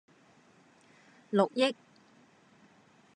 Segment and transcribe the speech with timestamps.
[1.29, 1.75] 六億